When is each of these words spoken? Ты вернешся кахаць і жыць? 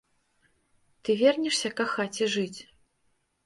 Ты 1.03 1.15
вернешся 1.21 1.69
кахаць 1.77 2.09
і 2.25 2.33
жыць? 2.37 2.59